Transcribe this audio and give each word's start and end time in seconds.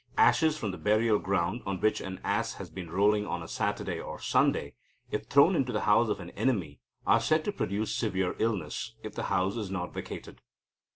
Ashes 0.17 0.57
from 0.57 0.71
the 0.71 0.79
burial 0.79 1.19
ground 1.19 1.61
on 1.63 1.79
which 1.79 2.01
an 2.01 2.19
ass 2.23 2.55
has 2.55 2.71
been 2.71 2.89
rolling 2.89 3.27
on 3.27 3.43
a 3.43 3.47
Saturday 3.47 3.99
or 3.99 4.19
Sunday, 4.19 4.73
if 5.11 5.27
thrown 5.27 5.55
into 5.55 5.71
the 5.71 5.81
house 5.81 6.09
of 6.09 6.19
an 6.19 6.31
enemy, 6.31 6.79
are 7.05 7.19
said 7.21 7.45
to 7.45 7.51
produce 7.51 7.93
severe 7.93 8.35
illness, 8.39 8.95
if 9.03 9.13
the 9.13 9.25
house 9.25 9.57
is 9.57 9.69
not 9.69 9.93
vacated. 9.93 10.41